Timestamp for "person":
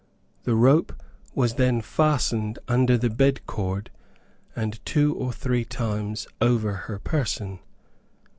6.97-7.59